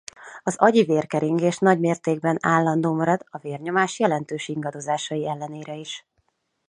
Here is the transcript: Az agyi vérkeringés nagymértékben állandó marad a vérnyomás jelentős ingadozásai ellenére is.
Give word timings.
Az 0.43 0.55
agyi 0.57 0.83
vérkeringés 0.83 1.57
nagymértékben 1.57 2.37
állandó 2.41 2.93
marad 2.95 3.25
a 3.29 3.37
vérnyomás 3.37 3.99
jelentős 3.99 4.47
ingadozásai 4.47 5.27
ellenére 5.27 5.73
is. 5.75 6.05